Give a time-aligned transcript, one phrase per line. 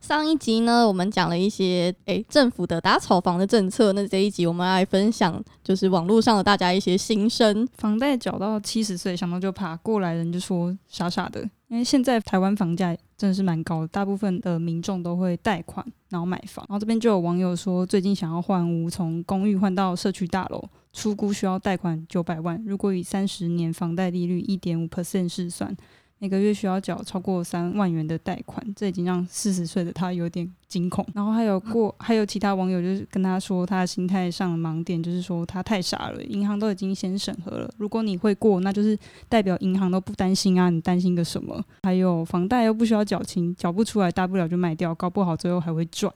[0.00, 3.92] 上一集呢，我们讲了一些诶政府的打炒房的政策。
[3.92, 7.68] 那这一集我们来分享，就是网络上的大家一些心声。
[7.76, 16.64] 房贷缴到七十岁，想到就怕过来人就说傻傻的，因为现在台湾房价真的是蛮高的，大部分的民众都会贷款然后买房。
[16.68, 20.64] 然后这边就有网友说，最近想要换屋，从公寓换到社区大楼，
[20.94, 22.60] 出估需要贷款九百万。
[22.66, 25.76] 如果以三十年房贷利率一点五 percent 试算。
[26.22, 31.04] 每个月需要缴超过三万元的贷款，这已经让四十岁的他有点惊恐。
[31.14, 38.98] 然后还有过，还有其他网友就是跟他说，他的心态上的盲点就是说他太傻了，银行都已经先审核了，如果你会过，那就是
[39.30, 41.64] 代表银行都不担心啊，你担心个什么？
[41.84, 46.12] 还有房贷又不需要缴清，缴不出来大不了就卖掉，搞不好最后还会赚。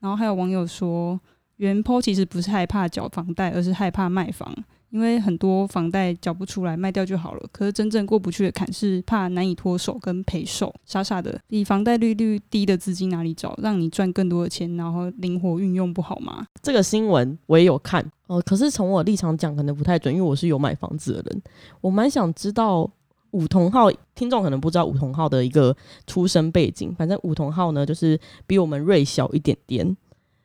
[0.00, 1.20] 然后还有网友说，
[1.56, 4.54] 原坡其实不是害怕缴房贷，而是害怕卖房。
[4.94, 7.44] 因为很多房贷缴不出来，卖掉就好了。
[7.50, 11.36] 可是真正过不去的坎是怕难以脱手跟赔售，傻傻的。
[11.48, 13.58] 比房贷利率低的资金哪里找？
[13.60, 16.46] 让你赚更多的钱，然后灵活运用不好吗？
[16.62, 21.42] 这个新闻我也有看哦，可是从我立场讲可能不太准，因为我是有买房子的人。
[21.80, 22.88] 我蛮想知道
[23.32, 29.96] 五同号听众可能不知道五同号的一个出生背景，反正五同号呢就是比我们瑞小一点点。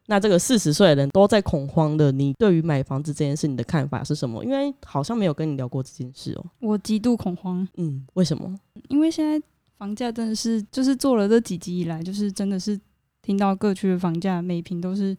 [0.09, 4.43] 那这个四十岁的人都在恐慌的，你对于买房子这件事，你的看法是什么？
[4.43, 6.43] 因为好像没有跟你聊过这件事哦。
[6.61, 7.65] 我极度恐慌。
[7.77, 8.57] 嗯，为什么？
[8.87, 9.39] 因为现在
[9.77, 12.79] 房价真的是，就是做了这几集以来，就是真的是
[13.21, 15.15] 听到各区的房价每平都是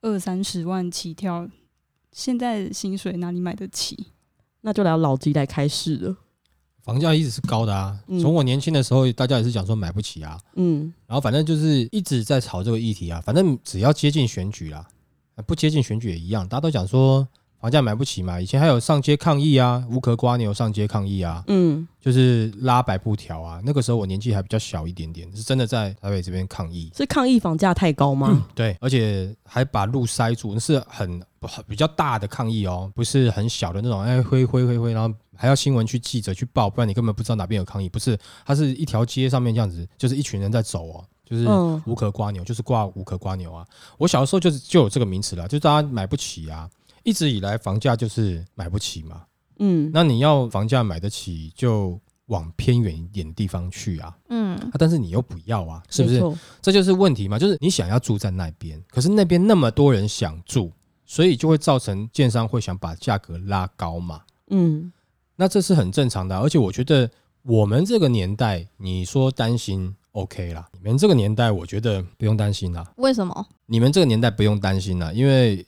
[0.00, 1.46] 二三十万起跳，
[2.10, 4.06] 现在薪水哪里买得起？
[4.62, 6.16] 那就聊老吉来开市了。
[6.82, 14.84] 房价一直是高的啊，从我年轻的时候，大家也是讲说买不起啊，嗯，然后反正就是一直在炒这个议题啊，反正只要接近选举啦，
[15.46, 17.26] 不接近选举也一样，大家都讲说
[17.60, 28.46] 房价买不起嘛，以前还有上街抗议啊，无壳瓜牛上街抗议啊，嗯，就是拉白布条啊，那个时候我年纪还比较小一点点，是真的在台北这边抗议，是抗议房价太高吗？
[28.54, 31.22] 对，而且还把路塞住，那是很
[31.68, 35.14] 比较大的抗议哦，不是很小的那种，哎，挥挥挥挥，然后。
[35.40, 37.88] 还要新闻去记者去报，不然你根本不知道哪边有抗议。
[37.88, 41.48] 不是，它是一条街上面这样子，就是一群人在走哦，就是
[41.86, 43.66] 无壳瓜牛，就是挂无壳瓜牛啊。
[43.96, 46.68] 我小的时候就是就有这个名词了，就大家买不起啊。
[47.04, 49.22] 一直以来房价就是买不起嘛，
[49.60, 56.22] 嗯，那你要房价买得起，就往偏远一点地方去啊，嗯，但是你又不要啊，是不是？
[56.60, 60.70] 这就是问题嘛，就是你想要住在那边，可是那边那么多人想住，
[61.06, 64.20] 所以就会造成建商会想把价格拉高嘛，
[64.50, 64.92] 嗯。
[65.40, 67.10] 那这是很正常的，而且我觉得
[67.44, 72.86] 我们这个年代，你说担心 OK 啦，你们这个年代我觉得不用担心啦。
[72.98, 73.46] 为什么？
[73.64, 75.64] 你们这个年代不用担心啦，因为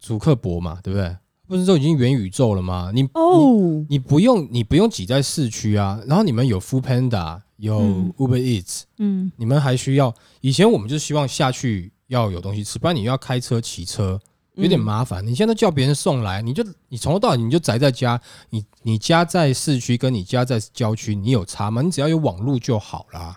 [0.00, 1.16] 主克伯嘛，对不对？
[1.46, 2.90] 不是都已经元宇宙了吗？
[2.92, 7.80] 你哦，你不用你不用挤在市区啊，然后你们有 Food Panda，有
[8.16, 14.20] Uber Eats，嗯，你们还需要以前我们就希望下去要有东西吃，不然你要开车骑车。
[14.58, 18.20] 有点麻烦，你现在叫别人送来，你就你从头到尾你就宅在家，
[18.50, 21.80] 你你家在市区，跟你家在郊区，你有差吗？
[21.80, 23.36] 你只要有网络就好啦，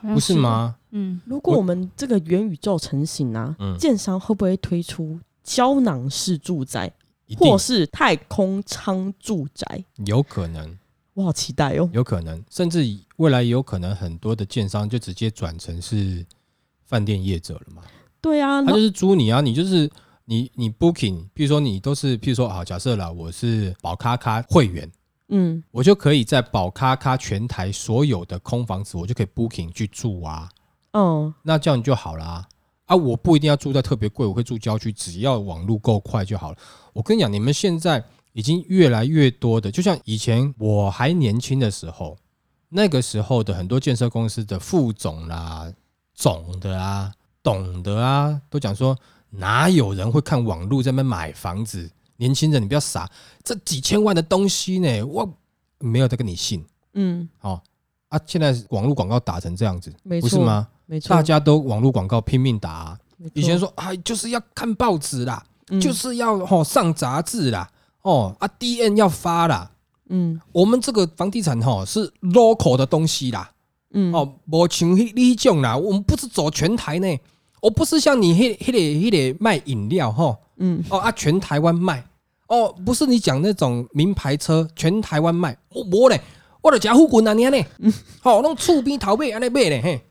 [0.00, 0.76] 不是吗？
[0.92, 6.92] 嗯，如果我们这个元宇宙成型啊，建商会不会推出胶囊式住宅，
[7.36, 9.84] 或是太空舱住宅？
[10.06, 10.78] 有可能，
[11.14, 11.90] 我好期待哦。
[11.92, 12.84] 有可能，甚至
[13.16, 16.24] 未来有可能很多的建商就直接转成是
[16.84, 17.82] 饭店业者了嘛？
[18.20, 19.90] 对啊，他就是租你啊，你就是。
[20.30, 24.88] 你你 booking，比如说你都是，譬如说好，假设啦，我是宝咖咖会员，
[25.30, 30.48] 嗯，我就可以在宝咖咖全台所有的空房子，我就可以 booking 去住啊，
[30.92, 32.46] 哦，那这样就好啦。
[32.86, 36.58] 啊，我不一定要住在特别贵，我会住郊区，只要网络够快就好了。
[36.92, 42.16] 我跟你讲，你们现在已经越来越多的，就像以前我还年轻的时候，
[42.68, 45.72] 那个时候的很多建设公司的副总啦、
[46.14, 47.12] 总的啊、
[47.42, 48.96] 懂的啊，都讲说。
[49.30, 51.90] 哪有人会看网络在那边买房子？
[52.16, 53.10] 年轻人，你不要傻，
[53.42, 55.38] 这几千万的东西呢，我
[55.78, 56.62] 没有在跟你信。
[56.92, 57.62] 嗯，好
[58.08, 59.90] 啊，现在网络广告打成这样子，
[60.20, 60.68] 不是吗？
[60.84, 62.98] 没错，大家都网络广告拼命打。
[63.32, 65.42] 以前说啊，就是要看报纸啦，
[65.80, 67.70] 就是要哦上杂志啦，
[68.02, 69.70] 哦啊 D N 要发啦。
[70.08, 73.50] 嗯，我们这个房地产哈是 local 的东西啦。
[73.92, 77.16] 嗯，哦，我像你种啦，我们不是走全台呢。
[77.60, 82.04] 我不是像你迄、迄个、迄个卖饮料哈，嗯，哦啊，全台湾卖，
[82.48, 86.20] 哦，不是你讲那种名牌车，全台湾卖，我我嘞，
[86.62, 87.58] 我的家富滚啊你呢，
[88.20, 90.02] 好，弄厝边头尾安尼卖嘞，嘿，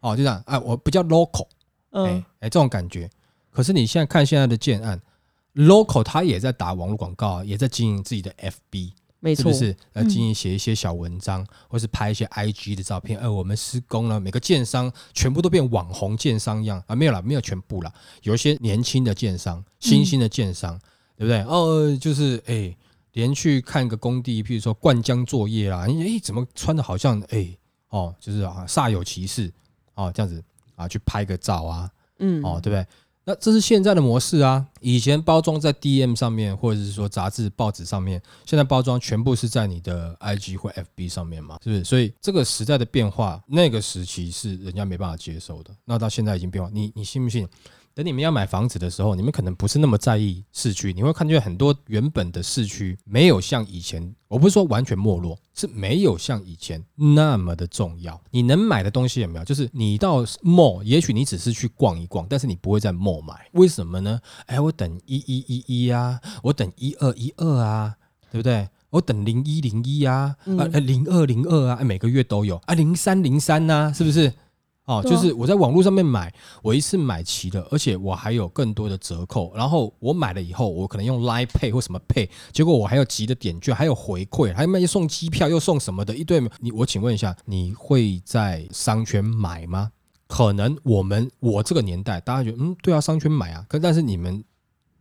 [0.00, 1.48] 哦，就这样，啊，我比较 local，哎
[1.92, 3.08] 嗯，哎，这种感觉。
[3.50, 5.00] 可是你现在看现在的建案
[5.54, 9.76] ，local 他也在打网络广告啊，也在经营自己的 FB，没错，是不是？
[9.92, 13.20] 呃，经营写一些小文章，或是拍一些 IG 的照片。
[13.20, 20.78] 呃、我们施工了，每个建商全部都变网红建商一样啊，没有啦，没有全部啦，有一些年轻的建商、新兴的建商，
[21.16, 21.42] 对不对？
[21.42, 22.74] 哦，就是哎、
[23.12, 27.48] 连去看个工地，譬如说灌浆作业啊，哎、怎么穿的好像哎、
[27.90, 29.52] 哦，就是啊煞有其事
[29.94, 30.42] 哦，这样子
[30.76, 31.90] 啊，去拍个照啊，
[32.20, 32.86] 嗯，哦，对不对？
[33.24, 34.66] 那这是现在的模式啊！
[34.80, 41.84] 以前包装在 DM 上面，或者是说杂志、报纸上面，现在包装全部是在你的 IG 或 FB 上面嘛，是不是？
[41.84, 45.70] 所以这个时代的变化，那个时期是人家没办法接受的。
[45.84, 47.46] 那到现在已经变化，你你信不信？
[47.92, 58.20] 等你们要买房子的时候，你们可能不是那么在意市区，你会看见很多原本的市区没有像以前，我不是说完全没落，是没有像以前那么的重要。
[58.30, 59.44] 你能买的东西有没有？
[59.44, 64.20] 就是你到 mall，也许你只是去逛一逛，但是你不会在 mall 买，为什么呢？
[64.46, 67.96] 哎，我等一一一一啊，我等一二一二啊，
[68.30, 68.68] 对不对？
[68.90, 74.32] 我等零一零一啊，嗯啊零二零二啊，哎每个月都有啊，零三零三呐，是不是？
[74.86, 79.52] 哦，就是我在网络上面买，我一次买齐了，而且我还有更多的折扣。
[79.54, 86.42] 然后我买了以后，我可能用 Line Pay 或什么 Pay，结果我还有急的点券，还有回馈，还有卖送机票，又送什么的一堆。
[86.58, 89.92] 你我请问一下，你会在商圈买吗？
[90.26, 93.64] 可能我们我这个年代，大家觉得嗯，对啊，商圈买啊。
[93.68, 94.42] 可但是你们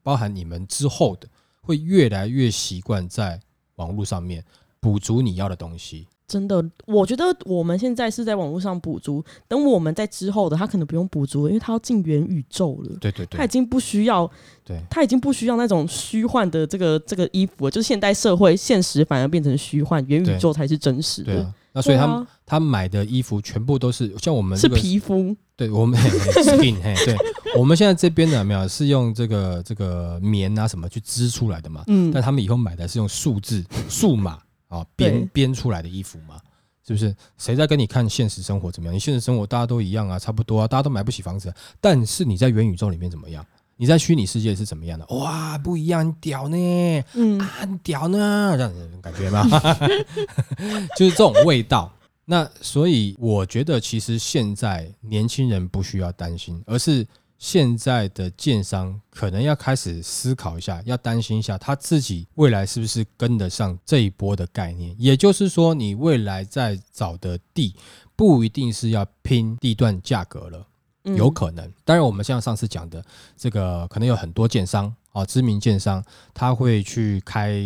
[0.04, 1.28] 包含你们之后的，
[1.62, 3.40] 会越来越习惯在
[3.76, 4.46] 网络上面
[4.80, 6.08] 补足你要的东西。
[6.30, 12.96] 真的，我觉得我们现在是在网络上补足，等我们在之后的，他可能不用补足了，因为他要进元宇宙了。
[13.02, 14.30] 对对对他已经不需要，
[14.64, 21.54] 对他已经不需要那种虚幻的这个这个衣服了，就是现代社会现实反而变成虚幻，元宇宙才是真实的，对啊。
[21.72, 27.16] 那所以他他买的衣服全部都是像我们、是这个、皮肤，对我们 嘿嘿 skin 嘿，对
[27.56, 31.84] 我们现在这边的没有是用这个这个棉啊什么去织出来的嘛？
[31.86, 36.39] 嗯但他们以后买的是用数字数码啊编编出来的衣服嘛？
[36.88, 37.16] 是不是？
[37.38, 38.95] 谁在跟你看现实生活怎么样？
[38.95, 43.45] 你现实生活大家都一样啊，差不多啊，大家都买不起房子啊、但是你在元宇宙里面怎么样？
[43.77, 45.06] 你在虚拟世界是怎么样的？
[45.16, 47.04] 哇，不一样，很屌呢！
[47.13, 49.45] 嗯，啊，很屌呢，这样子感觉吗？
[50.98, 51.94] 就是这种味道。
[52.25, 57.07] 那所以我觉得，其实现在年轻人不需要担心，而是
[57.39, 64.94] 现在的建商可能要开始思考一下，要担心一下他自己未来是不是跟得上这一波的概念。
[65.00, 67.74] 也就是说，你未来在找的地
[68.15, 70.68] 不一定是要拼地段价格了。
[71.06, 71.71] 嗯有可能。
[71.86, 73.03] 当然，我们像上次讲的，
[73.38, 76.03] 这个可能有很多建商啊，知名建商，
[76.33, 77.57] 他会去开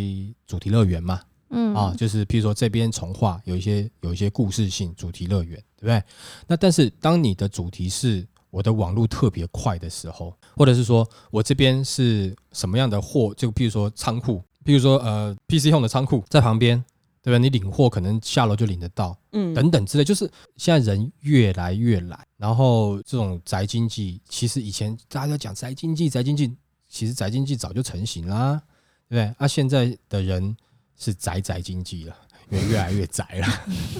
[0.45, 1.19] 主题乐园嘛，
[1.49, 6.03] 嗯啊，就是譬如说这边从化有一些有一些故事性主题乐园，对不对？
[6.45, 16.83] 那但是当你的主题是我的网络特别快的时候，或者是说我这边是什么样的货，就譬如说仓库，譬如说呃 PC 用的仓库在旁边。
[17.25, 17.37] 对吧？
[17.37, 26.53] 你领货可能下楼就领得到，嗯等等之类，就是现在人越来越懒，然后这种宅经济，其实以前大家都讲宅经济，宅经济，
[26.89, 28.61] 其实宅经济早就成型啦，
[29.07, 29.35] 对不对？
[29.37, 30.53] 啊，现在的人
[30.97, 32.15] 是宅宅经济了，
[32.49, 33.47] 因为越来越宅了，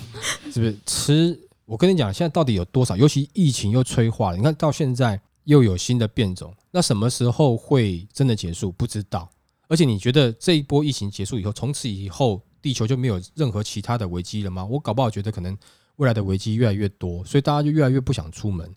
[0.51, 0.77] 是不是？
[0.85, 2.95] 吃，我跟你讲，现在到底有多少？
[2.97, 8.71] 尤其疫情又催化了，你看到现在又有新的变种，那什么时候会真的结束？
[8.71, 9.29] 不知道。
[9.67, 14.65] 而且你觉得这一波疫情结束以后，从此以后地球就没有任何其他的危机了吗？
[14.65, 15.57] 我搞不好觉得可能
[15.95, 18.67] 未来的危机越来越多，所以大家就越来越不想出门，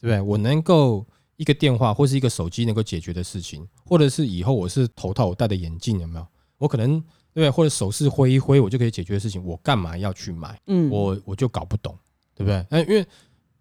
[0.00, 0.20] 对不对？
[0.20, 1.04] 我能够
[1.36, 6.26] 一个电话或是一个手机能够解决的事情，或者是以后我是头套我戴的眼镜，有没有？
[6.58, 7.50] 我可能对不对？
[7.50, 10.58] 或者手势挥一挥，我就可以解决的事情，我干嘛要去买？
[10.68, 11.94] 嗯，我我就搞不懂，
[12.36, 12.64] 对不对？
[12.70, 13.04] 哎，因为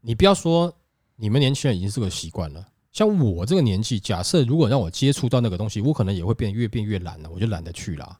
[0.02, 0.72] 你不要说
[1.16, 8.18] 你们年轻人已经是个习惯了，像我这个年纪，假设如果让我接触到那个东西，我可能也会变越变越懒了，我就懒得去啦，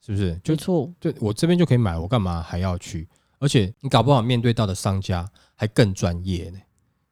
[0.00, 0.40] 是不是？
[0.44, 3.08] 就没错，对我这边就可以买，我干嘛还要去？
[3.38, 6.58] 而且你搞不好面对到的商家还更专业呢，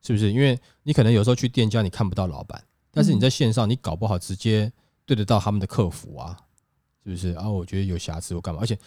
[0.01, 0.33] 是不是？
[0.33, 4.73] 因为你可能有时候去店家你看不到老板，但是你在线上你搞不好直接
[5.05, 6.39] 对得到他们的客服啊，
[7.05, 7.33] 是不是？
[7.33, 8.61] 啊，我觉得有瑕疵我干嘛？
[8.63, 8.79] 而且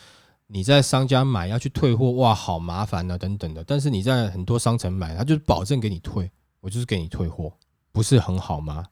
[0.47, 3.63] 你在商家买要去退货，哇，好麻烦啊，等等的。
[3.63, 7.51] 但是你在很多商城买，他就是保证给你退，我就是给你退货，
[7.91, 8.85] 不是很好吗？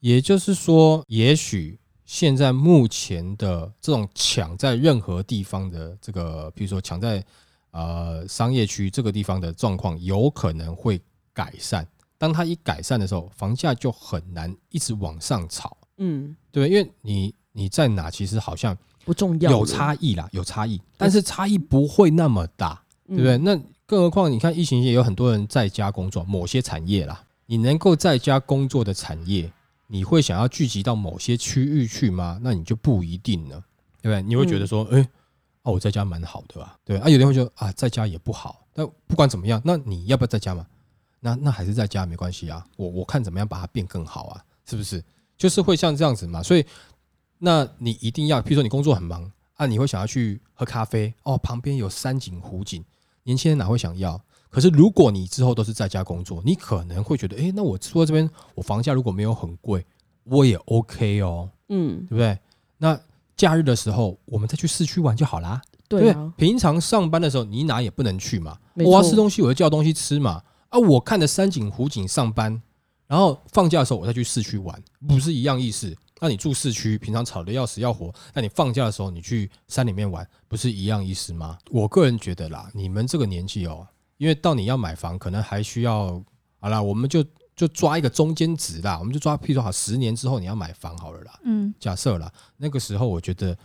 [0.00, 7.24] 也就是说，也许现在目前的这种抢在任何地方的这个，比如说抢在
[7.70, 11.00] 呃商业区这个地方的状况，有可能会
[11.32, 11.86] 改善。
[12.18, 16.68] 当它一改善的时候，房价就很难一直往上炒，嗯，对？
[16.68, 23.36] 因为你你在哪其实好像不重要，有差异啦，有差异，但是差异不会那么大，对不对？
[23.36, 23.44] 嗯？
[23.44, 23.56] 那
[23.86, 29.50] 更何况你看疫情也有很多人在家工作，某些产业啦，你能够在家工作的产业，
[29.86, 32.38] 你会想要聚集到某些区域去吗？
[32.42, 33.62] 那你就不一定了，
[34.00, 34.22] 对不对？
[34.22, 35.00] 你会觉得说，哎、
[35.62, 36.76] 啊，我在家蛮好的吧？
[36.84, 38.64] 对啊，有的人会觉得啊，在家也不好。
[38.72, 40.66] 但不管怎么样，那你要不要在家嘛？
[41.20, 42.66] 那那还是在家没关系啊。
[42.76, 45.02] 我我看怎么样把它变更好啊，是不是？
[45.36, 46.42] 就是会像这样子嘛。
[46.42, 46.64] 所以，
[47.44, 52.82] 那你一定要，譬如说你工作很忙啊，你会想要去喝咖啡哦，旁边有山景湖景，
[53.24, 54.18] 年轻人哪会想要？
[54.48, 59.84] 可是如果你之后都是在家工作，你可能会觉得，诶，那我住在这边，我房价如果没有很贵，
[60.24, 62.38] 我也 OK 哦，嗯，对不对？
[62.78, 62.98] 那
[63.36, 65.60] 假日的时候，我们再去市区玩就好啦。
[65.86, 68.56] 对啊，平常上班的时候，你哪也不能去嘛。
[68.76, 70.42] 我要吃东西，我就叫东西吃嘛。
[70.70, 72.62] 啊，我看着山景湖景上班，
[73.06, 75.94] 然后放假的时候我再去市区玩，不是一样意思？
[76.20, 81.58] 那你住市区，平常吵得要死要活，那你放假的时候你去山里面玩，不是一样意思吗？
[81.70, 86.22] 我个人觉得啦，你们这个年纪哦，因为到你要买房，可能还需要
[86.60, 87.22] 好啦，我们就
[87.56, 91.38] 就抓一个中间值啦，我们就抓，譬如说好，十年之后你要买房好了啦。
[91.44, 93.56] 嗯，假设啦，那个时候我觉得，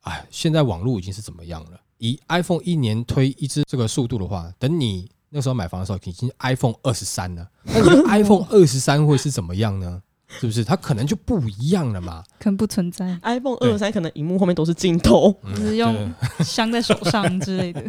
[0.00, 1.80] 哎，现在网络已经是怎么样了？
[1.98, 7.48] 以 iPhone 一年推一支这个速度的话，等你那时候买房的时候，已经 iPhone 二十三了。
[7.62, 10.02] 那你的 iPhone 二十三会是怎么样呢？
[10.40, 10.64] 是不是？
[10.64, 12.22] 它可能就不一样了嘛？
[12.38, 13.70] 可能不存在，iPhone 对。
[13.70, 17.82] 二三可能荧幕后面都是镜头，嗯只是用镶在手上之类的。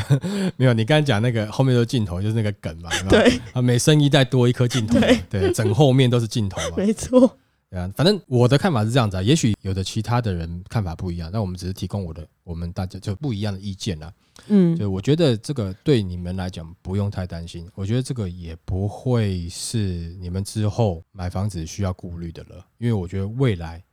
[0.56, 7.36] 没有，你刚才讲那个后面都是镜头，就是那个梗嘛， 对，啊，每升一代多一颗镜头嘛，对，整后面都是镜头嘛， 没错，
[7.70, 14.12] 对啊，反正我的看法是这样子啊，也许有的其他的人看法不一样，那我们只是提供我的我们大家就不一样的意见啦。
[14.46, 23.84] 嗯就我觉得这个对你们来讲不用太担心，我觉得这个也不会是你们之后买房子需要顾虑的了，因为我觉得未来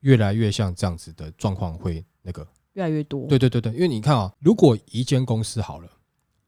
[0.00, 5.88] 越来越像这样子的状况会那个，越来越多，对对对对，因为你看啊，如果一间公司好了，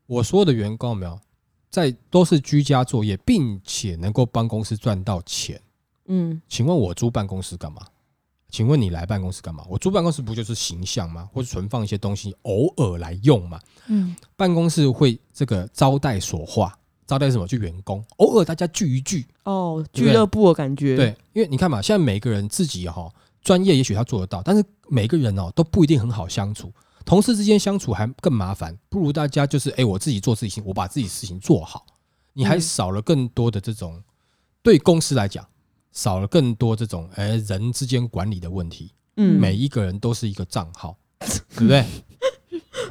[0.07, 1.19] 我所有的员工有没有
[1.71, 5.59] 在都是居家作业，并且能够帮公司赚到钱，
[6.07, 7.81] 嗯请问我租办公室干嘛？
[8.51, 9.65] 请问你来办公室干嘛？
[9.69, 11.29] 我租办公室不就是形象吗？
[11.33, 13.59] 或者存放一些东西，偶尔来用嘛？
[13.89, 17.49] 嗯，办公室会这个招待所化，招待什么？
[17.49, 23.11] 就员工，偶尔大家聚一聚，哦，对对俱乐部的感觉，对，因为你看嘛，现在每个人自己哈、
[23.43, 26.73] 专业也许他做得到，但是每个人哦都不一定很好相处，
[27.05, 31.85] 同事之间相处还更麻烦，不如大家就是哎，我自己做自己事情，我把自己事情做好，
[32.33, 34.01] 你还嗯少了更多的这种
[34.63, 35.45] 对公司来讲，
[35.95, 38.93] 少了更多这种哎人之间管理的问题。
[39.17, 40.95] 嗯，每一个人都是一个账号，
[41.57, 41.87] 对不对？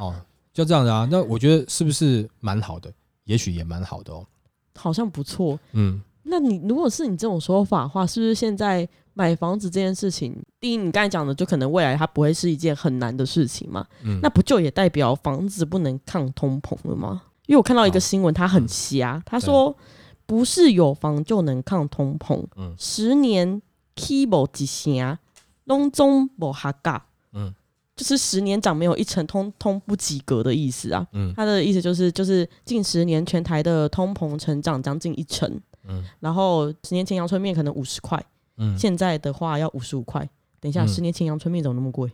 [0.00, 0.14] 哦，
[0.52, 1.06] 就这样子啊。
[1.10, 2.92] 那我觉得是不是蛮好的？
[3.24, 4.26] 也许也蛮好的哦。
[4.74, 5.60] 好像不错。
[5.72, 13.86] 嗯，那你如果是你这种说法的话，是不是现在买房子这件事情，第一，你刚才讲的，就可能未来它不会是一件很难的事情嘛？
[14.02, 17.22] 嗯那不就也代表房子不能抗通膨了吗？
[17.46, 19.76] 因为我看到一个新闻，它很瞎，他说
[20.26, 23.60] 不是有房就能抗通膨，嗯十年
[23.94, 25.18] key 无一成，
[25.64, 27.54] 拢总无哈嘎，嗯
[27.94, 31.06] 就是十年涨没有一成，通通不及格的意思啊。
[31.12, 35.48] 嗯他的意思就是，就是近十年全台的通膨成长将近一成，
[35.86, 38.20] 嗯然后十年前阳春面可能五十块，
[38.56, 40.28] 嗯，现在的话要五十五块。
[40.58, 42.10] 等一下，嗯十年前阳春面怎么那么贵？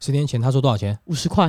[0.00, 0.98] 十年前他说多少钱？
[1.04, 1.46] 五十块，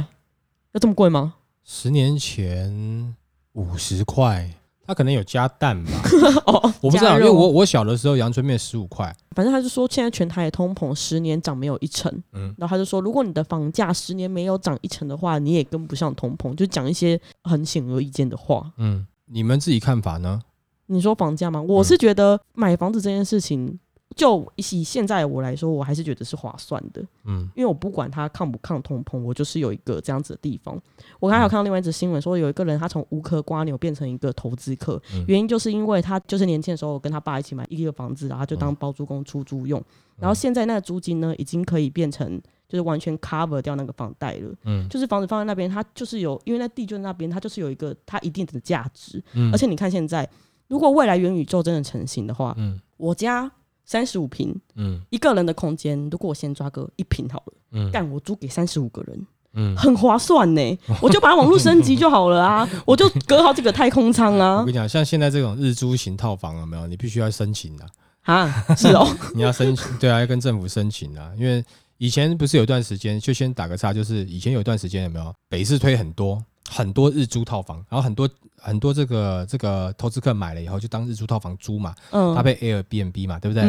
[0.74, 1.36] 要这么贵吗？
[1.64, 3.16] 十年前
[3.54, 4.54] 五十块，
[4.90, 5.92] 他可能有加蛋吧？
[6.48, 9.16] 哦，我不知道，因为我我小的时候阳春面十五块。
[9.36, 18.72] 反正他就说，现在全台的通膨十年涨没有一成，嗯然后他就说，如果你的房价十年没有涨一成的话，你也跟不上通膨，就讲一些很显而易见的话。
[18.78, 20.42] 嗯，你们自己看法呢？
[20.88, 21.62] 你说房价吗？
[21.62, 23.78] 我是觉得买房子这件事情，
[24.16, 27.48] 就以现在我来说，我还是觉得是划算的，嗯。
[27.56, 30.78] 因为我不管它抗不抗通膨，我就是有一个这样子的地方。
[31.20, 35.24] 我刚才有看到另外一则新闻，说有一个人他从无壳瓜牛变成一个投资客，嗯。
[35.28, 39.82] 原因就是因为他就是年轻的时候跟他爸一起买一个房子，然后就当包租公出租用，
[40.18, 44.54] 然后现在那个租金呢，已经可以变成就是完全 cover 掉那个房贷了。
[44.66, 44.90] 嗯。
[44.90, 49.24] 就是房子放在那边，它就是有，因为那地就在那边，它就是有一个它一定的价值。
[49.34, 49.52] 嗯。
[49.54, 50.28] 而且你看现在，
[50.68, 52.80] 如果未来元宇宙真的成型的话，嗯。
[52.98, 53.50] 我家
[53.90, 55.02] 三十五平嗯。
[55.10, 57.90] 一个人的空间，如果我先抓个一平好了，嗯。
[57.92, 60.62] 干我租给三十五个人，嗯，很划算呢。
[61.02, 64.58] 我就把网络升级就好了啊， 我就隔好几个太空舱啊。
[64.58, 66.86] 我啊跟你讲，像现在这种日租型套房有没有？
[66.86, 67.86] 你必须要申请的、
[68.26, 71.66] 啊，是哦， 你要申请，对啊，要跟政府申请啊，因为
[71.98, 83.64] 以前不是有一段时间，就先打个岔，就是以前有一段时间有没有北市推很多很多日租套房，然后很多很多这个这个投资客买了以后就当日租套房租嘛，嗯，搭配 Airbnb 嘛，对不对？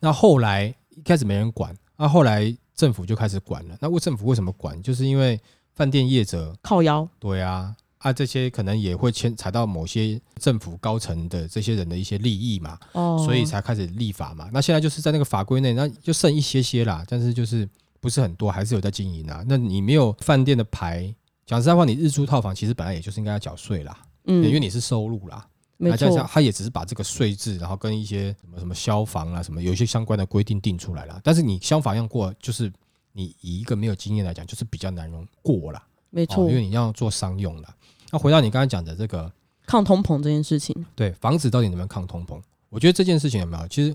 [0.00, 3.76] 那后来一开始没人管，那后来政府就开始管了。
[3.80, 4.82] 那为政府为什么管？
[4.82, 5.40] 就是因为
[5.74, 14.48] 饭店业者靠腰，对啊，啊这些可能也会牵扯到某些政府高层的这些人的一些利益嘛，哦，所以才开始立法嘛。
[14.52, 17.68] 那现在就是在那个法规内，那就剩一些些啦，但是就是
[18.00, 19.44] 不是很多，还是有在经营啊。
[19.46, 21.14] 那你没有饭店的牌，
[21.50, 25.44] 讲实在话，你日租套房其实本来也就是应该要缴税啦，嗯，因为你是收入啦。
[25.78, 31.20] 没那加上，他也只是把这个税制，然后跟一些什么什么消防啊什么有一些相关的规定定出来了。
[31.24, 32.72] 但是你消防要过，就是
[33.10, 35.84] 你以一个没有经验来讲，就是比较难容过啦。
[36.10, 37.74] 没错哦，因，为你要做商用啦。
[38.12, 39.32] 那回到你刚才讲的这个，
[39.66, 42.40] 抗通膨这件事情，对房子到底能不能抗通膨？
[42.68, 43.66] 我觉得这件事情有没有？
[43.66, 43.92] 其实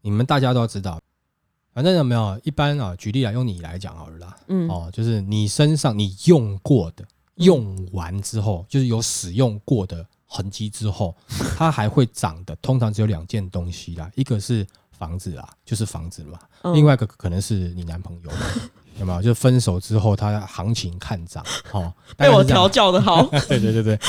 [0.00, 0.98] 你们大家都要知道，
[1.76, 2.94] 反正有没有一般啊？
[2.96, 4.34] 举例来用你来讲好了啦。
[4.48, 7.04] 嗯，哦，就是你身上你用过的，
[7.34, 11.14] 用完之后，就是有使用过的痕迹之后，
[11.54, 18.30] 它还会长的，通常只有两件东西啦，一个是房子啦，就是房子嘛，嗯另外一个可能是你男朋友，
[18.98, 19.20] 有没有？
[19.20, 24.00] 就分手之后，他行情看涨，哦，被我调教的好，对对对对，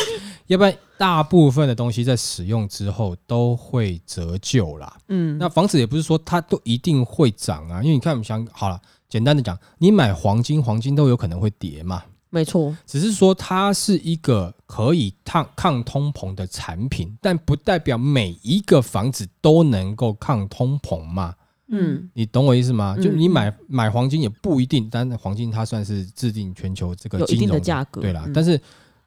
[0.47, 4.97] 要不然大部分的东西在使用之后都会折旧啦。
[5.09, 21.35] 嗯，那房子也不是说它都一定会涨啊，因为你看，我们想好了，简单的讲，你买黄金，黄金都有可能会跌嘛，没错，只是说它是一个可以抗抗通膨的产品，但不代表每一个房子都能够抗通膨嘛。
[21.69, 22.95] 嗯，你懂我意思吗？
[22.97, 28.57] 嗯就你买买黄金也不一定，但黄金它算是制定全球这个金融的价格，对啦，嗯但是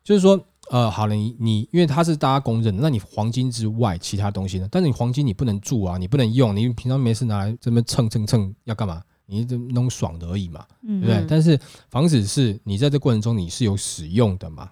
[0.05, 0.39] 就是说，
[0.71, 4.69] 呃，好了，你你因为它是大家公认的，那你黄金之外其他东西呢？
[4.71, 9.03] 但是你黄金你不能住啊，你不能用，你平常没事拿来这么蹭蹭蹭要干嘛？
[9.27, 11.17] 你就弄爽的而已嘛，对嗯不对？
[11.17, 11.59] 嗯但是
[11.89, 14.71] 房子是你在这过程中你是有使用的嘛？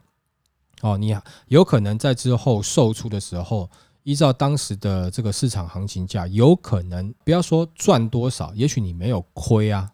[0.82, 1.16] 哦，你
[1.48, 3.68] 有可能在之后售出的时候，
[4.04, 9.90] 依照当时的这个市场行情价，有可能不要说赚多少，也许你没有亏啊，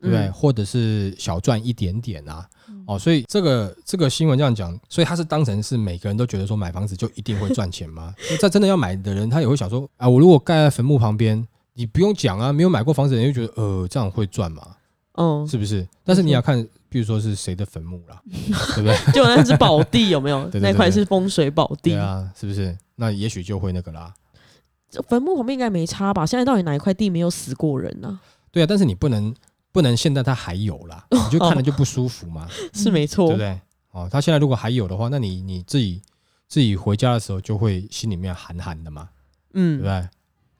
[0.00, 0.26] 对不对？
[0.26, 2.46] 嗯或者是小赚一点点啊。
[2.86, 8.14] 哦，所以这个这个新闻这样讲，所以他是当成是每个人都觉得说买房子就一定会赚钱吗？
[8.30, 14.62] 那在真的要买的人，他也会想说啊，我如果盖在坟墓旁边，你不用讲啊，没有买过房子的人就觉得呃这样会赚吗，
[15.14, 15.86] 嗯，是不是？
[16.04, 18.20] 但是你要看，比如说是谁的坟墓啦，
[18.74, 18.96] 对不对？
[19.12, 20.42] 就那是宝地有没有？
[20.44, 22.76] 对对对那块是风水宝地对，啊，是不是？
[22.96, 24.12] 那也许就会那个啦。
[24.90, 26.24] 这坟墓旁边应该没差吧？
[26.24, 28.18] 现在到底哪一块地没有死过人呢？
[28.50, 29.34] 对啊，但是你不能
[29.72, 32.48] 不能现在它还有啦，你就看了就不舒服嘛。
[32.72, 33.60] 是没错对不，对？
[33.92, 36.00] 哦，他现在如果还有的话，那你你自己
[36.46, 39.08] 自己回家的时候就会心里面寒寒的嘛，
[39.54, 40.08] 嗯对不嗯，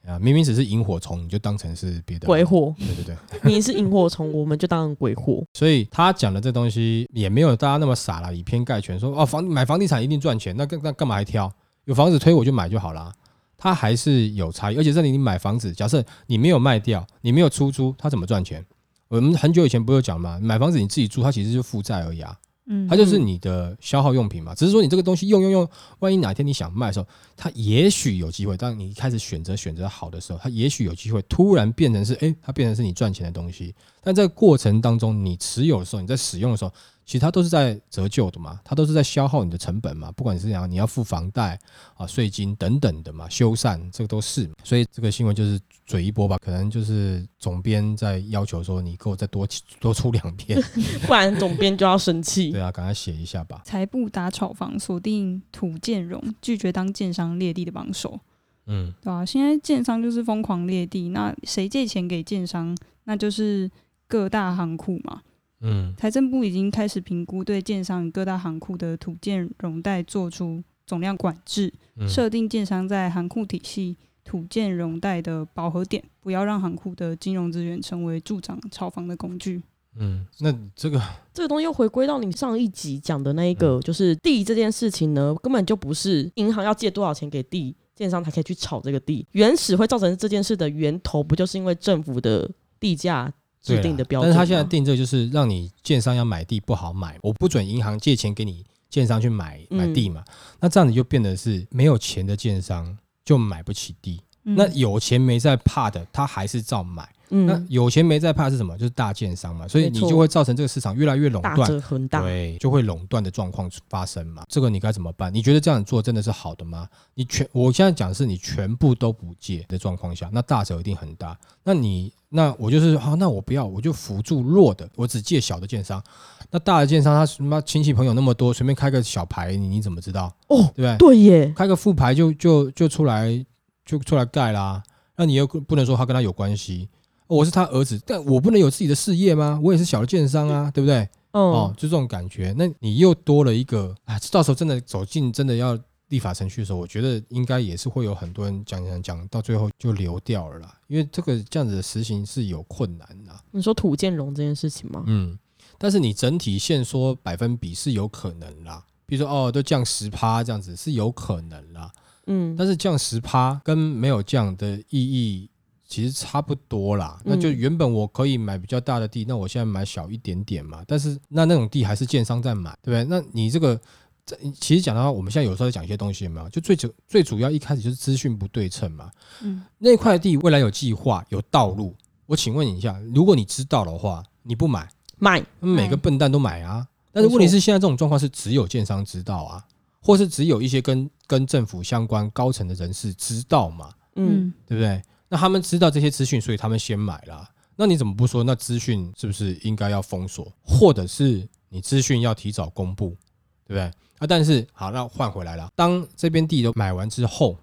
[0.04, 0.10] 对？
[0.10, 2.42] 啊，明明只是萤火虫，你就当成是别的鬼。
[2.42, 5.44] 火，对对对，你 是萤火虫，我们就当鬼火。
[5.52, 11.52] 所以他讲的这东西也没有大家那么傻了，以偏概全，说哦房买房地产一定赚钱，那干那干嘛还挑？
[11.84, 13.12] 有房子推我就买就好啦。
[13.58, 18.64] 他还是有差异，而且这里你买房子，假设你没有卖掉，你没有出租，他怎么赚钱？
[19.08, 20.38] 我们很久以前不是有讲嘛？
[20.40, 22.38] 买房子你自己住，它其实就负债而已啊。
[22.70, 25.66] 嗯它就是你的消耗用品嘛，只是说你这个东西用用用，
[26.00, 28.58] 万一哪天你想卖的时候，它也许有机会。
[28.58, 33.74] 当你一开始选择选择好的时候，它也许有机会突然变成是，诶，它变成是你赚钱的东西。
[34.02, 36.70] 但在过程当中，你持有的时候，你在使用的时候，
[37.08, 40.12] 其实它都是在折旧的嘛，它都是在消耗你的成本嘛。
[40.12, 41.58] 不管你是怎样，你要付房贷
[41.94, 44.46] 啊、税金等等的嘛，修缮这个都是。
[44.62, 49.48] 所以这个新闻就是嘴一波吧，可能就是总编在要求说，你给我再多
[49.80, 50.60] 多出两篇。
[51.08, 52.60] 不然总编就要生气对。
[52.60, 53.62] 啊，赶快写一下吧。
[53.64, 58.20] 财部打炒房，锁定土建融，拒绝当建商裂地的帮手，
[58.66, 58.92] 嗯。
[59.00, 62.76] 对啊、现在建商就是疯狂裂地，那谁借钱给建商？
[63.04, 63.70] 那就是
[64.06, 65.22] 各大行库嘛。
[65.60, 65.94] 嗯。
[65.96, 72.08] 财政部已经开始评估对建商与各大行库的土建容贷做出总量管制，嗯。
[72.08, 79.62] 设定建商在行库体系土建容贷的饱和点，不要让行库的金融资源成为助长炒房的工具。
[80.00, 81.02] 嗯，那这个
[81.34, 83.56] 这个东西又回归到你上一集讲的那一嗯。
[83.56, 93.32] 个，就是地这件事情呢，根本就不是银行要借多少钱给地建商才可以去炒这个地，原始会造成这件事的源头，不就是因为政府的地价
[93.76, 94.30] 制定的标准？
[94.30, 100.24] 但是他现在定这个就是让你建商要买地不好买，我不准银行借钱给你建商去买嗯买地嘛，
[100.60, 107.08] 那这样子就变得是没有钱的建商就买不起地，嗯那有钱没在怕的，他还是照买。
[107.28, 108.76] 那嗯，有钱没在怕是什么？
[108.76, 111.80] 就是大建商嘛，所以你就会造成这个市场越来越垄断。
[111.80, 114.44] 很大，对，就会垄断的状况发生嘛。
[114.48, 115.32] 这个你该怎么办？
[115.32, 116.88] 你觉得这样做真的是好的吗？
[117.14, 121.38] 你全，我现在讲的是你全部都不借的状况下，那大者一定很大。
[121.64, 126.02] 那你，那我就是好、那我不要，我就辅助弱的，我只借小的建商。
[126.50, 130.34] 那大的建商他什么亲戚朋友那么多，随便开个小牌，你你怎么知道？
[130.48, 130.96] 哦，对不对？
[130.96, 133.44] 对耶，开个副牌就就就出来
[133.84, 134.82] 就出来盖啦。
[135.16, 136.88] 那你又不能说他跟他有关系。
[137.28, 139.60] 哦我是他儿子，但我不能有自己的事业吗？
[139.62, 141.08] 我也是小的建商啊，对不对？
[141.32, 142.54] 哦嗯，，就这种感觉。
[142.56, 150.74] 那你又多了一个啊，到时候真的走进真的要立法程序的时候，我觉得应该也是会有很多人讲讲讲，到最后就流掉了啦。
[150.86, 155.04] 因为这个这样子的实行是有困难的，你说土建融这件事情吗？
[155.06, 155.38] 嗯，
[155.76, 158.82] 但是你整体限缩百分比是有可能啦。
[159.04, 161.92] 比如说哦，都降十趴这样子是有可能啦，
[162.26, 165.48] 嗯，但是降十趴跟没有降的意义
[165.88, 167.18] 其实差不多啦。
[167.24, 170.84] 嗯那就原本我可以买比较大的地，那我现在买小一点点嘛。
[170.86, 173.04] 但是那那种地还是建商在买，对不对？
[173.04, 173.80] 那你这个
[174.24, 176.48] 这其实讲的话我们现在有时候在讲一些东西，有没有？
[176.50, 179.10] 就最主最主要一开始就是资讯不对称嘛。
[179.42, 181.96] 嗯，那块地未来有计划有道路，
[182.26, 186.86] 我请问你一下，如果你知道的话，你不买，买，每个笨蛋都买啊。
[187.10, 189.64] 但是问题是，现在这种状况是只有建商知道啊，
[190.00, 195.02] 或是只有一些跟跟政府相关高层的人士知道嘛，嗯，对不对？
[195.28, 197.48] 那他们知道这些资讯，所以他们先买啦。
[197.76, 198.42] 那你怎么不说？
[198.42, 203.16] 那资讯是不是应该要封锁，或者是你资讯要提早公布，
[203.64, 203.82] 对不对？
[204.18, 205.70] 啊，但是好，那换回来了。
[205.76, 207.56] 当这边地都买完之后，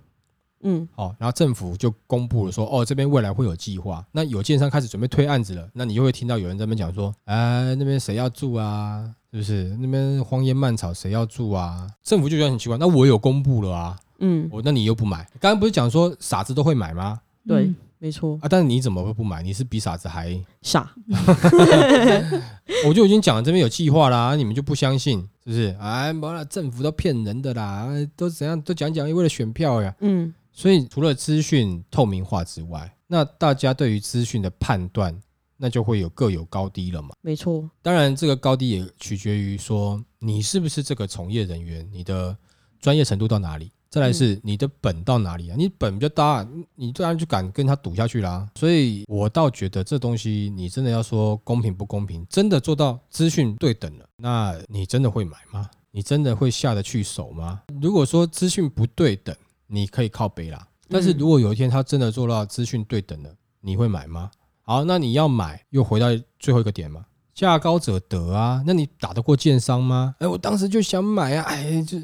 [0.62, 4.06] 嗯，哦，然后政府就公布了说，哦，这边未来会有计划。
[4.14, 9.14] 那有建商开始准备推案子了，那你又会听到有人在那边讲说，哎，那边谁要住啊？
[9.34, 9.76] 是不是？
[9.82, 11.92] 那边荒烟蔓草，谁要住啊？
[12.02, 15.30] 政府就觉得很奇怪，那我有公布了啊，嗯，我那你又不买？
[15.42, 17.20] 刚刚不是讲说傻子都会买吗？
[17.48, 19.42] 对嗯，没错，啊，但是你怎么会不买？
[19.42, 20.38] 你是比傻子还？
[20.62, 20.94] 傻，
[22.88, 25.76] 我就已经讲了，这边有计划啦，你们就不相信，是不是？
[25.80, 29.96] 哎，完了，政府都骗人的啦，都怎样都讲讲，为了选票呀。
[30.02, 35.16] 嗯，所以除了资讯透明化之外，那大家对于资讯的判断，
[35.58, 37.10] 那就会有各有高低了嘛。
[37.22, 42.36] 没错，当然，这个高低也取决于说你是不是这个从业人员，你的
[42.80, 43.72] 专业程度到哪里。
[43.96, 45.56] 再来是你的本到哪里啊？
[45.58, 48.46] 你本比较大，你当然就敢跟他赌下去啦。
[48.56, 55.70] 所以我倒觉得这东西，你真的要说公平不公平，真的做到资讯对等了，那你真的会买吗？
[55.92, 57.62] 你真的会下得去手吗？
[57.82, 59.34] 如果说资讯不对等，
[59.68, 60.68] 你可以靠北啦。
[60.90, 64.30] 但是如果有一天他真的做到资讯对等了，你会买吗？
[64.64, 68.62] 好，那你要买，又回到最后一个点嘛，价高者得啊。
[68.68, 70.16] 那你打得过建商吗？
[70.20, 71.98] 哎，我当时就想买啊，哎，就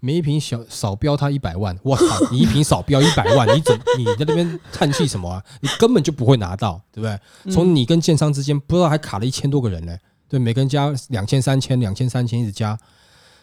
[0.00, 5.44] 每一瓶小少标他一百万，我操，你一瓶少标一百万，你怎你在那边叹气什么啊？
[5.60, 7.18] 你根本就不会拿到，对不对？
[7.44, 9.96] 嗯从你跟建商之间，不知道还卡了一千多个人呢，
[10.28, 12.78] 对，每个人加两千、三千、两千、三千，一直加，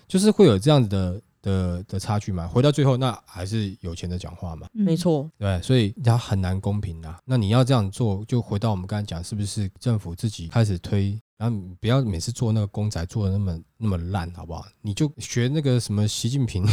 [0.07, 2.47] 就是会有这样子的的的差距嘛。
[2.47, 4.67] 回到最后，那还是有钱的讲话嘛。
[4.73, 7.19] 嗯没，错，对，所以它很难公平啦。
[7.25, 14.65] 那你要这样做，就回到我们刚才讲，是不是政府自己开始推，然后你不要每次做那个公仔做的那么那么烂，好不好？
[14.81, 16.65] 你就学那个什么习近平，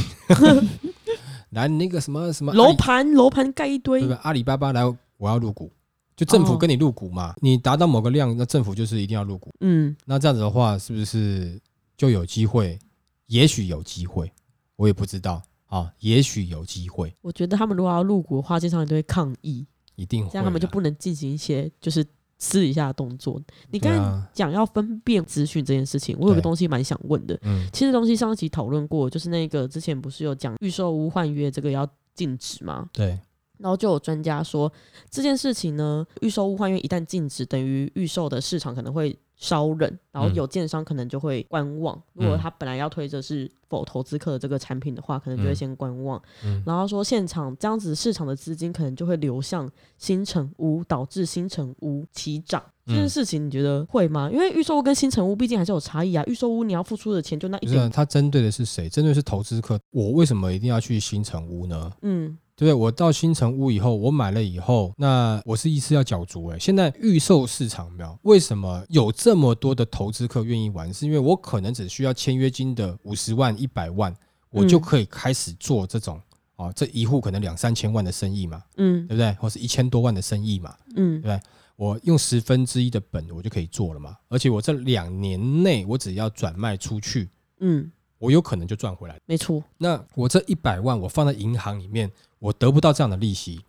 [1.51, 4.17] 来那个什么什么楼盘楼盘盖一堆对？
[4.23, 4.83] 阿里巴巴来，
[5.19, 5.71] 我要入股，
[6.17, 9.53] 就政府哦跟你入股嘛，你达到某个量，那政府就是一定要入股。
[9.61, 11.61] 嗯，那这样子的话，是不是
[11.97, 12.79] 就有机会？
[13.27, 14.31] 也许有机会，
[14.77, 15.93] 我也不知道啊。
[16.01, 20.31] 也许有机会，我觉得他们如果要入股的话，经常都会抗议，一定会。
[20.31, 22.05] 这样他们就不能进行一些就是
[22.45, 23.41] 私底下的动作。
[23.71, 27.39] 你刚才讲要分辨资讯这件事情，我有个东西蛮想问的。
[27.43, 32.89] 嗯，其实东西上一集讨论过，就是那个之前不是有讲预售屋换约这个要禁止吗？
[32.93, 33.19] 对，
[33.59, 34.71] 然后就有专家说
[35.11, 42.01] 这件事情呢，预售屋换约一旦禁止，等于预售的市场可能会烧冷，然后嗯有建商可能就会观望。
[42.13, 46.21] 如果嗯他本来要推的是否投资客的这个产品的话，可能就会嗯先观望。
[46.45, 52.63] 嗯，然后说现场这样子市场的资金可能就会流向新城屋，导致新城屋起涨。
[52.87, 54.31] 这件嗯事情你觉得会吗？
[54.31, 56.23] 因为预售屋跟新城屋毕竟还是有差异啊。
[56.27, 58.89] 预售屋你要付出的钱就那一点，他针对的是谁？
[58.89, 59.79] 针对是投资客。
[59.91, 61.91] 我为什么一定要去新城屋呢？
[62.03, 62.75] 嗯对不对？
[62.75, 66.59] 我到新城屋以后，我买了以后，那我是一次要缴足哎。
[66.59, 68.19] 现在预售市场没有？
[68.23, 70.93] 为什么有这么多的投资客愿意玩？
[70.93, 74.15] 是因为我可能只需要签约金的五十万、一百万，
[74.51, 76.21] 我就可以开始做这种
[76.57, 79.33] 哦，这一户可能两三千万的生意嘛，嗯对不对？
[79.35, 81.41] 或是一千多万的生意嘛，嗯对不对
[81.77, 84.17] 我用十分之一的本，我就可以做了嘛。
[84.29, 89.19] 而且我这两年内，我只要转卖出去，嗯，我有可能就赚回来。
[89.27, 92.09] 没错，那我这一百万我放在银行里面，
[92.39, 93.61] 我得不到这样的利息，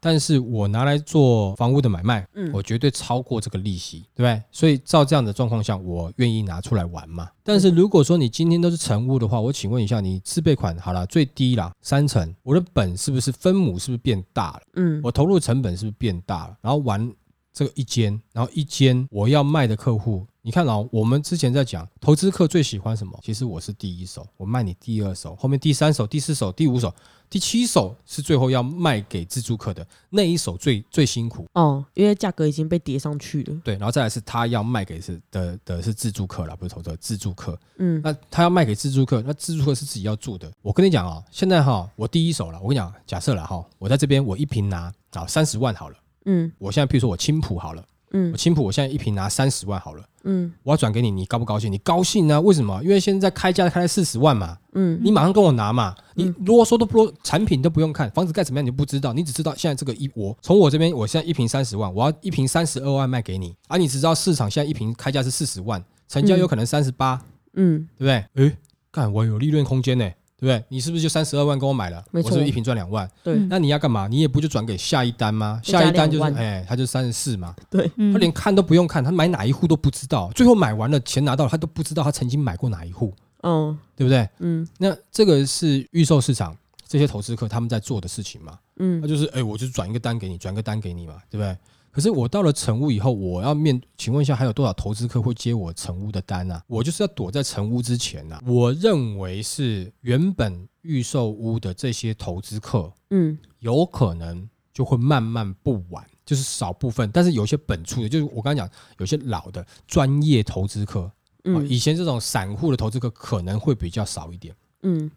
[0.00, 4.42] 但是我拿来做房屋的买卖，嗯我绝对超过这个利息，对不对？
[4.52, 7.28] 所以照这样的状况下，我愿意拿出来玩嘛。
[7.42, 14.60] 但是如果说你今天都是成屋的话，我请问一下，你自备款好了，最低啦三成，我的本是不是分母是不是变大了？
[14.74, 16.56] 嗯我投入成本是不是变大了？
[16.60, 17.10] 然后玩
[17.52, 23.20] 这个一间，然后一间我要卖的客户，你你看哦，我们之前在讲投资客最喜欢什么？
[23.22, 26.90] 其实我是第一手，我卖你第二手，后面第三手、第四手、第五手、
[27.28, 31.44] 第七手是最后要卖给自助客的那一手最最辛苦。
[31.52, 33.54] 哦，因为价格已经被叠上去了。
[33.62, 37.60] 对，然后再来是他要卖给是的的是自助客啦，不是投资自助客。
[37.76, 40.50] 嗯那他要卖给自助客，那自助客是自己要住的。
[40.62, 42.58] 我跟你讲啊、现在哈，我第一手了。
[42.62, 45.96] 我跟你讲，假设了哈，我在这边我一瓶拿啊三十万好了。
[46.24, 51.70] 嗯我现在譬如说我青浦好了，嗯我青浦我现在一瓶拿三十万好了，嗯我要转给你，你高不高兴？
[51.72, 52.40] 你高兴啊？
[52.40, 52.82] 为什么？
[52.82, 67.20] 因为现在开价开在四十万嘛，嗯你马上跟我拿嘛，你嗯啰嗦都不啰，产品都不用看，房子盖怎么样你不知道，你只知道现在这个一我从我这边，我现在一瓶三十万，我要一瓶三十二万卖给你，啊，你只知道市场现在一瓶开价是四十万，成交有可能三十八，
[67.54, 68.48] 嗯，对不对？
[68.48, 68.56] 诶，
[68.90, 70.64] 干我有利润空间呢，对不对？
[70.68, 72.04] 你是不是就三十二万跟我买了？
[72.12, 73.10] 没错我是不是一瓶赚两万？
[73.24, 74.06] 对嗯那你要干嘛？
[74.06, 75.60] 你也不就转给下一单吗？
[75.64, 84.28] 下一单就是哎，他就三十四嘛，对，嗯他连看都不用看，他买哪一户都不知道，最后买完了钱拿到了，他都不知道他曾经买过哪一户，嗯对不对？
[84.38, 88.56] 嗯那这个是预售市场这些投资客他们在做的事情嘛？
[88.76, 91.56] 嗯他就是哎，我就转一个单给你，转个单给你嘛，对不对？
[91.90, 96.62] 可是我到了成屋以后，我要面，请问一下，还有多少投资客会接我成屋的单啊？
[96.66, 98.42] 我就是要躲在成屋之前啊。
[98.46, 111.12] 我认为是原本预售屋的这些投资客，嗯有可能就会慢慢不玩，就是少部分，但是有些本处的，就是我刚才讲，有些老的专业投资客，啊，
[111.44, 114.54] 嗯以前这种散户的投资客可能会比较少一点。
[114.82, 115.10] 嗯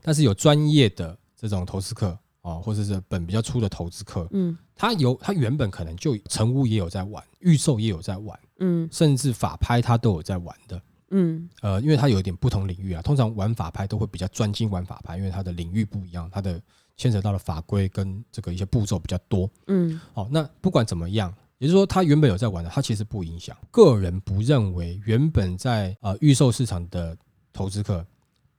[0.00, 10.80] 但是有专业的这种投资客啊，或者是本比较粗的投资客，嗯他有他原本可能就成屋也有在玩，预售也有在玩，嗯甚至法拍他都有在玩的。
[11.10, 16.60] 嗯呃，因为他有一点不同领域啊，通常玩法拍都会比较专精玩法拍，因为它的领域不一样，它的
[16.96, 19.50] 牵扯到的法规跟这个一些步骤比较多。
[19.68, 23.56] 嗯哦，那不管怎么样，也就是说，他原本有在玩的，他其实不影响。
[23.70, 27.16] 个人不认为原本在呃预售市场的
[27.54, 28.06] 投资客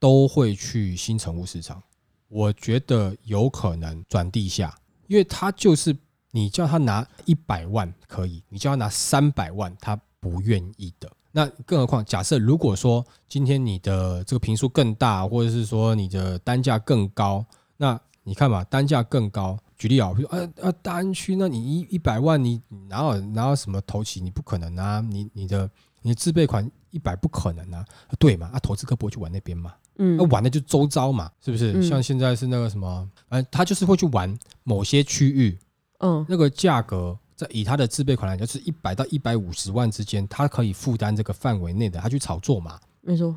[0.00, 1.80] 都会去新成屋市场，
[2.26, 5.96] 我觉得有可能转地下，因为他就是
[6.30, 11.10] 你叫他拿一百万可以，你叫他拿三百万，他不愿意的。
[11.32, 17.44] 那更何况，假设如果说今天你的这个平数更大，或者是说你的单价更高，
[17.76, 19.58] 那你看嘛，单价更高。
[19.76, 24.20] 举例啊，比如说啊啊，大安区，那你一一百万，你你哪有哪有什么头期？
[24.20, 25.70] 你不可能啊，你你的
[26.02, 27.84] 你的自备款一百不可能啊，
[28.18, 28.50] 对嘛？
[28.52, 31.72] 啊，投资客不会去玩那边嘛，嗯那、玩的就周遭嘛，是不是？
[31.72, 35.58] 嗯像现在是那个什么，反正他就是会去玩某些区域，
[36.00, 43.34] 嗯那个价格在以他的自备款来讲，就是一百到一百五十万之间，他可以负担这个范围内的，他去炒作嘛，没错，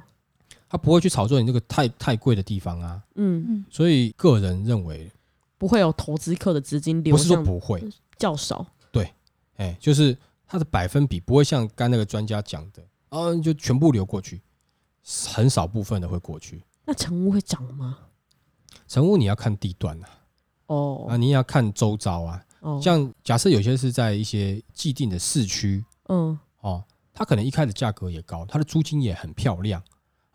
[0.67, 3.01] 他不会去炒作你那个太太贵的地方啊。
[3.15, 5.09] 嗯嗯所以个人认为，
[5.57, 7.81] 不会有投资客的资金流不是说不会，
[8.17, 8.65] 较少。
[8.91, 9.09] 对
[9.55, 14.41] 哎，就是它的百分比不会像刚那个专家讲的，哦，就全部流过去，
[15.33, 16.63] 很少部分的会过去。
[16.85, 17.97] 那成屋会涨吗？
[18.87, 20.09] 成屋你要看地段啊，
[20.67, 22.43] 哦啊，你也要看周遭啊。
[22.63, 26.81] 哦，像假设有些是在一些既定的市区嗯哦，
[27.13, 29.83] 它可能一开始价格也高，它的租金也很漂亮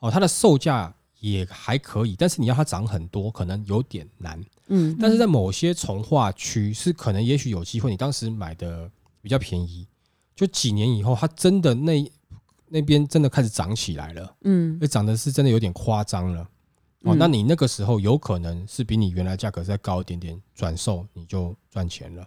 [0.01, 4.39] 哦，它的售价也还可以，但是你要它涨很多，可能有点难。
[4.69, 8.91] 嗯但是在某些从化区是可能也许有机会，你当时买的
[9.23, 9.87] 比较便宜，
[10.37, 12.13] 就几年以后，它真的那
[12.69, 16.47] 那边真的开始涨起来了，嗯而涨的是真的有点夸张了。
[17.09, 17.19] 哦，嗯。
[17.19, 22.23] 那你那个时候有可能是比你原来价格再高一点点，转售你就赚钱了。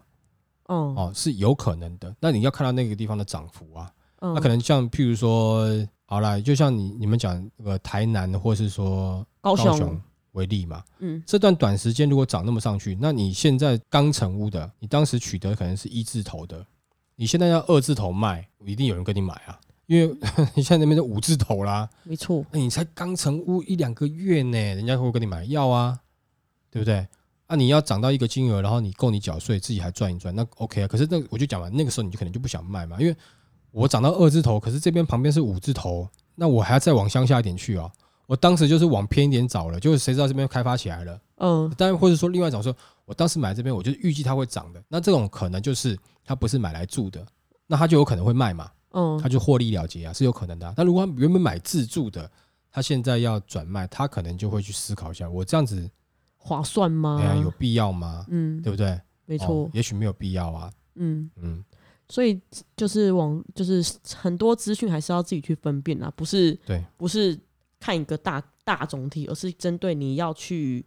[0.68, 0.94] 哦。
[0.98, 2.16] 哦，是有可能的。
[2.20, 4.34] 那你要看到那个地方的涨幅啊，嗯。
[4.34, 5.68] 那可能像譬如说，
[6.06, 10.02] 好啦，就像你你们讲那个台南或是说高雄高雄。
[10.34, 11.22] 为例嘛，嗯。
[11.28, 16.66] 这段短时间如果涨那么上去，那你现在刚成屋的，你当时取得可能是一字头的，
[17.18, 19.60] 你现在要二字头卖，一定有人跟你买啊，
[19.92, 20.08] 因为
[20.56, 25.44] 你现在那边都五字头啦，没错，那你才刚成屋一两个月呢，人家会跟你买？
[25.44, 26.00] 要啊，
[26.70, 27.06] 对不对？
[27.48, 30.88] 啊，你要涨到一个金额，然后你够你缴税，自己还赚一赚，那 OK 啊。
[30.88, 33.14] 可是那我就讲完，那个时候你就可能就不想卖嘛，因为
[33.72, 37.92] 我涨到二字头，可是这边旁边是五字头，那我还要再往乡下一点去啊。
[38.28, 41.20] 我当时就是往偏一点找了，就是谁知道这边开发起来了。
[41.40, 42.74] 嗯当然，或者说另外一种说，
[43.04, 44.82] 我当时买这边，我就预计它会涨的。
[44.88, 47.26] 那这种可能就是它不是买来住的，
[47.68, 52.30] 那它就有可能会卖嘛，嗯他就获利了结啊，是有可能的啊、那如果他原本买自住的，
[52.72, 55.90] 他现在要转卖，他可能就会去思考一下，我这样子，
[56.38, 57.26] 划算吗哎？
[57.26, 58.26] 呀，有必要吗？
[58.30, 59.00] 嗯，对不对？
[59.26, 60.72] 没错哦，也许没有必要啊。
[60.96, 61.64] 嗯，嗯，
[62.10, 62.40] 所以
[62.76, 63.82] 就是网就是
[64.16, 67.40] 很多资讯还是要自己去分辨啊，不是对，不是
[67.80, 70.86] 看一个大大总体，而是针对你要去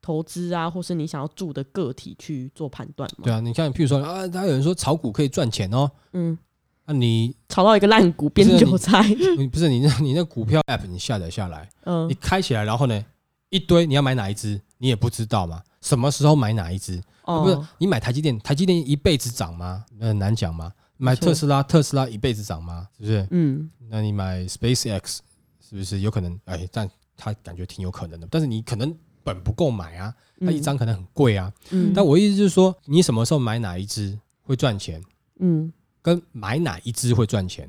[0.00, 3.24] 投资啊，或是你想要住的个体去做判断嘛。
[3.24, 3.40] 对啊。
[3.40, 6.36] 你看，譬如说啊，他有人说炒股可以赚钱哦，嗯
[6.84, 9.02] 啊你炒到一个烂股变韭菜，
[9.38, 13.04] 你 不是你那你那股票 app 你下载下来，嗯你开起来，然后呢
[13.50, 16.96] 一堆你要买哪一只，你也不知道嘛，什么时候买哪一只？
[17.24, 19.84] 不是哦，你买台积电，台积电一辈子涨吗？
[19.98, 20.70] 那很难讲吗？
[20.98, 22.86] 买特斯拉，特斯拉一辈子涨吗？
[22.98, 23.26] 是不是？
[23.30, 25.18] 嗯那你买 SpaceX
[25.66, 26.38] 是不是有可能？
[26.44, 31.50] 哎，但它感觉挺有可能的，但是你可能本不够买啊，它一张可能很贵啊。
[31.70, 35.02] 嗯但我意思就是说，你什么时候买哪一只会赚钱，
[35.40, 35.72] 嗯
[36.04, 37.66] 跟买哪一只会赚钱，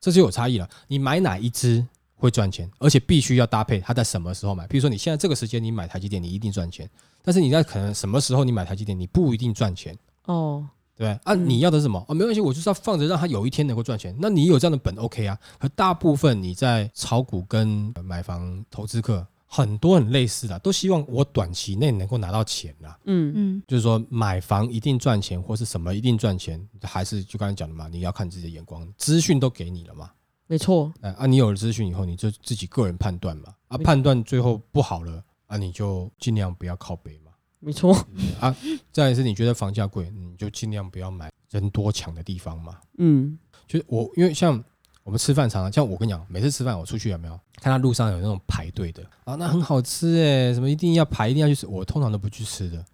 [0.00, 0.66] 这就有差异了。
[0.86, 4.66] 你买哪一只会赚钱，而且必须要搭配它在什么时候买。
[4.66, 6.88] 比如说你现在这个时间你买台积电，你一定赚钱，
[7.22, 9.94] 但是你在可能什么时候你买台积电，你不一定赚钱。
[10.24, 12.02] 哦，对啊，嗯你要的是什么？
[12.08, 14.16] 哦，没关系，我就是要放着，让它有一天能够赚钱。
[14.18, 15.38] 那你有这样的本 OK 啊？
[15.58, 22.98] 可大部分你在炒股跟买房投资客很多很类似的，都希望我短期内能够拿到钱啦。
[23.06, 30.10] 嗯嗯就是说买房一定赚钱，或是什么一定赚钱，还是就刚才讲的嘛，你要看自己的眼光，资讯都给你了嘛。
[30.46, 33.54] 没错，哎啊，你有了资讯以后，你就自己个人判断嘛。
[33.68, 37.32] 啊，判断最后不好了啊，你就尽量不要靠北嘛。
[37.58, 37.92] 没错，
[38.38, 38.54] 啊，
[38.92, 42.78] 再来是你觉得房价贵，你就尽量不要买人多抢的地方嘛。
[42.98, 44.62] 嗯就是我，因为像
[45.08, 52.84] 我们吃饭常常，像我跟你讲，每次吃饭我出去有没有看到路上有那种排队的啊，那很好吃哎，什么一定要排，一定要去吃，我通常都不去吃的，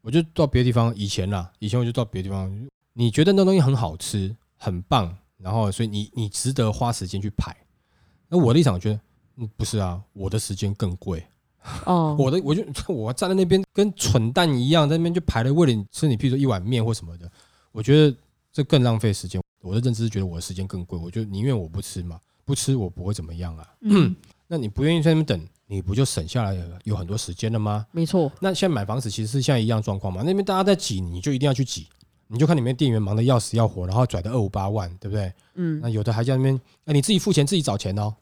[0.00, 0.90] 我就到别的地方。
[0.96, 2.50] 以前啦，以前我就到别的地方，
[2.94, 7.54] 你觉得那东西很好吃，很棒，然后所以你你值得花时间去排。
[8.30, 9.00] 那我的立场觉得，
[9.36, 11.22] 嗯，不是啊，我的时间更贵。
[11.84, 17.30] 哦， 我的我就我站在那边跟蠢蛋一样，在那边就排了为了你吃你，譬如说一碗面或什么的，
[17.70, 18.16] 我觉得
[18.50, 19.38] 这更浪费时间。
[19.62, 23.66] 我的认知是觉得我的时间更贵，我就宁愿我不吃嘛，不吃我不会怎么样啊。
[23.82, 24.14] 嗯
[24.48, 27.86] 那你不愿意在那边等，你不就省下来有很多时间了吗？
[27.92, 31.86] 没错，那现在买房子其实是现在一样状况嘛，那边大家在挤，你就一定要去挤，
[32.26, 35.32] 你就看里面店员忙得要死要活，然后拽的二五八万，对不对？
[35.54, 38.12] 嗯那有的还在那边，哎，你自己付钱自己找钱哦，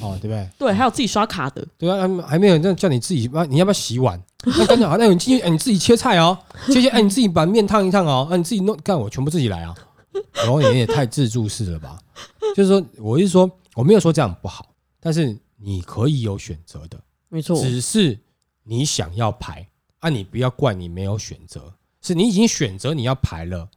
[0.00, 0.48] 哦，对不对？
[0.58, 4.18] 对，还有自己刷卡的，对啊，还还没有那叫你自己，啊你要不要洗碗？
[4.46, 9.74] 那刚讲好，那你进去，哎，你自己切菜哦，切切，哎，你自己把面烫一烫哦，啊，你自己弄，干我全部自己来啊。
[10.32, 12.02] 然后你也太自助式了吧？
[12.54, 18.18] 就是说，我是说，我没有说这样不好，但是你可以有选择的，没错，只是
[18.62, 19.66] 你想要排
[19.98, 23.68] 啊，你不要怪你没有选择，是你已经选择你要排了，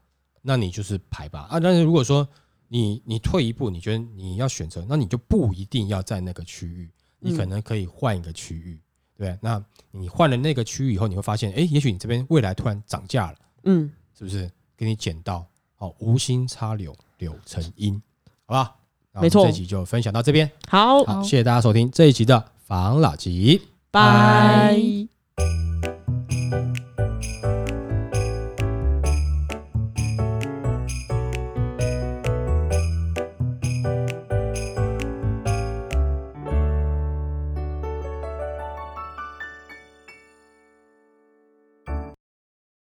[0.41, 1.59] 那你就是排吧啊。
[1.59, 2.27] 但是如果说
[2.67, 8.79] 你你退一步，你觉得你要选择，那你就不一定要在那个区域，你可能可以换一个区域，
[9.17, 9.37] 对？
[9.41, 14.49] 那你换了那个区域以后，你会发现，哎，也许你这边未来突然涨价了，嗯，是不是？
[14.77, 15.45] 给你捡到，
[15.79, 18.01] 哦，无心插柳柳成荫，
[18.45, 18.79] 好不好？
[19.11, 23.61] 那我们没错这一集就分享到这边，好，好，谢谢大家收听这一集的防老集。
[23.91, 24.77] 拜。